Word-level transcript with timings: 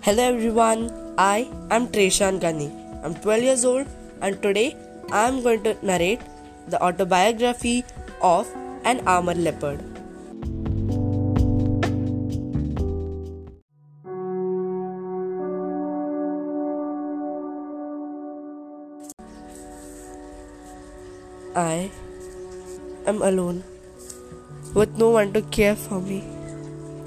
Hello 0.00 0.22
everyone, 0.22 0.82
I 1.18 1.50
am 1.72 1.88
Treshan 1.88 2.38
Gani. 2.38 2.70
I'm 3.02 3.16
12 3.16 3.42
years 3.42 3.64
old 3.64 3.88
and 4.22 4.40
today 4.40 4.76
I 5.10 5.26
am 5.26 5.42
going 5.42 5.64
to 5.64 5.76
narrate 5.84 6.20
the 6.68 6.80
autobiography 6.80 7.84
of 8.22 8.46
an 8.84 9.00
Amur 9.08 9.34
leopard. 9.34 9.80
I 21.56 21.90
am 23.04 23.20
alone 23.20 23.64
with 24.74 24.96
no 24.96 25.10
one 25.10 25.32
to 25.32 25.42
care 25.42 25.74
for 25.74 26.00
me, 26.00 26.22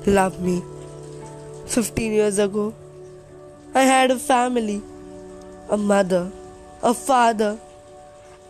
love 0.05 0.41
me. 0.41 0.61
15 1.67 2.11
years 2.11 2.37
ago, 2.37 2.75
I 3.73 3.83
had 3.83 4.11
a 4.11 4.19
family, 4.19 4.81
a 5.69 5.77
mother, 5.77 6.29
a 6.83 6.93
father, 6.93 7.57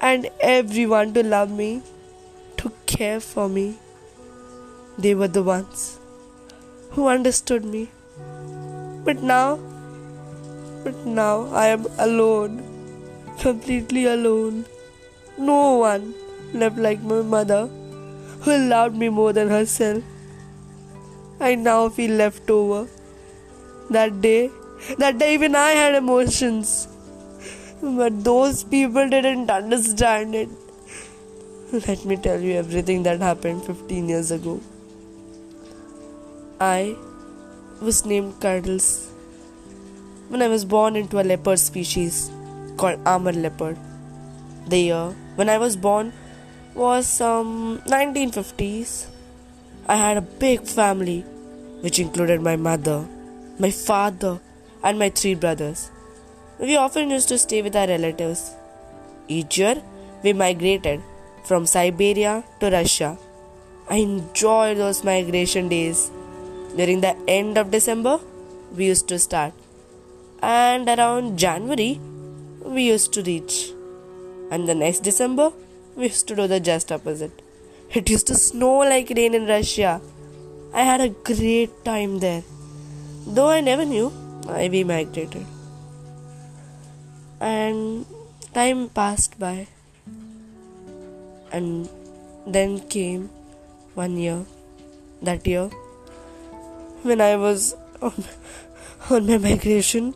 and 0.02 0.28
everyone 0.40 1.14
to 1.14 1.22
love 1.22 1.52
me, 1.52 1.84
to 2.58 2.72
care 2.88 3.20
for 3.20 3.48
me. 3.48 3.78
They 4.98 5.14
were 5.14 5.28
the 5.28 5.44
ones 5.44 6.00
who 6.92 7.08
understood 7.08 7.64
me. 7.64 7.90
But 9.06 9.22
now, 9.22 9.60
but 10.84 11.06
now 11.06 11.50
I 11.54 11.68
am 11.68 11.86
alone, 12.00 12.64
completely 13.40 14.06
alone. 14.06 14.66
No 15.38 15.78
one 15.78 16.16
left 16.52 16.78
like 16.78 17.02
my 17.02 17.22
mother, 17.22 17.68
who 18.40 18.58
loved 18.58 18.96
me 18.96 19.10
more 19.10 19.34
than 19.34 19.50
herself. 19.50 20.04
I 21.40 21.54
now 21.54 21.90
feel 21.90 22.16
left 22.16 22.50
over. 22.50 22.88
That 23.92 24.20
day, 24.20 24.50
that 24.98 25.18
day 25.18 25.34
even 25.34 25.56
I 25.56 25.72
had 25.72 25.96
emotions. 25.96 26.88
But 27.82 28.24
those 28.24 28.64
people 28.64 29.10
didn't 29.10 29.50
understand 29.50 30.36
it. 30.36 30.50
Let 31.88 32.06
me 32.06 32.18
tell 32.18 32.40
you 32.40 32.54
everything 32.54 33.04
that 33.04 33.20
happened 33.22 33.64
15 33.66 34.10
years 34.10 34.32
ago. 34.32 34.60
I 36.60 36.96
was 37.82 38.06
named 38.06 38.40
Cuddles 38.40 39.10
when 40.30 40.42
I 40.42 40.48
was 40.48 40.64
born 40.64 40.96
into 40.96 41.20
a 41.20 41.24
leopard 41.24 41.60
species 41.60 42.30
called 42.78 43.00
Amur 43.06 43.32
leopard. 43.32 43.78
The 44.68 44.78
year 44.78 45.16
when 45.36 45.50
I 45.50 45.58
was 45.58 45.76
born 45.76 46.14
was 46.76 47.20
um, 47.20 47.82
1950s. 47.86 49.08
I 49.88 49.96
had 49.96 50.18
a 50.18 50.22
big 50.22 50.68
family 50.68 51.22
which 51.82 52.00
included 52.00 52.42
my 52.42 52.56
mother, 52.56 53.08
my 53.58 53.72
father, 53.72 54.40
and 54.84 55.00
my 55.00 55.10
three 55.10 55.36
brothers. 55.36 55.92
We 56.60 56.76
often 56.76 57.10
used 57.10 57.30
to 57.30 57.38
stay 57.38 57.62
with 57.62 57.76
our 57.76 57.88
relatives. 57.88 58.52
Each 59.28 59.58
year, 59.58 59.82
we 60.24 60.34
migrated 60.34 61.02
from 61.44 61.66
Siberia 61.66 62.44
to 62.60 62.70
Russia. 62.70 63.18
I 63.90 63.98
enjoyed 63.98 64.78
those 64.78 65.04
migration 65.04 65.70
days. 65.70 66.12
During 66.76 67.02
the 67.02 67.16
end 67.28 67.58
of 67.58 67.72
December, 67.72 68.20
we 68.76 68.86
used 68.86 69.08
to 69.10 69.20
start, 69.20 69.54
and 70.42 70.88
around 70.88 71.38
January, 71.38 72.00
we 72.64 72.84
used 72.84 73.12
to 73.14 73.22
reach. 73.24 73.72
And 74.50 74.70
the 74.70 74.76
next 74.76 75.00
December, 75.00 75.52
we 75.96 76.04
used 76.04 76.28
to 76.30 76.36
do 76.36 76.48
the 76.48 76.60
just 76.60 76.92
opposite. 76.92 77.42
It 77.94 78.10
used 78.10 78.28
to 78.28 78.36
snow 78.36 78.78
like 78.80 79.10
rain 79.10 79.34
in 79.34 79.48
Russia. 79.48 80.00
I 80.74 80.84
had 80.84 81.02
a 81.02 81.10
great 81.10 81.84
time 81.84 82.20
there. 82.20 82.44
Though 83.28 83.50
I 83.50 83.60
never 83.60 83.84
knew, 83.84 84.14
we 84.48 84.84
migrated. 84.84 85.46
And 87.40 88.06
time 88.54 88.90
passed 88.90 89.40
by. 89.40 89.68
And 91.52 91.90
then 92.46 92.80
came 92.88 93.30
one 93.94 94.18
year. 94.18 94.46
That 95.22 95.46
year, 95.46 95.70
when 97.04 97.22
I 97.22 97.36
was 97.36 97.76
on, 98.02 98.24
on 99.12 99.28
my 99.28 99.38
migration, 99.38 100.16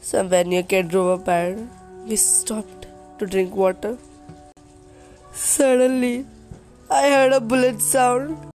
somewhere 0.00 0.44
near 0.44 0.62
Kedrova 0.62 1.24
Pad, 1.24 1.68
we 2.06 2.14
stopped 2.14 2.86
to 3.18 3.26
drink 3.26 3.56
water. 3.56 3.98
Suddenly, 5.32 6.24
I 6.88 7.10
heard 7.10 7.32
a 7.32 7.40
bullet 7.40 7.80
sound 7.80 8.51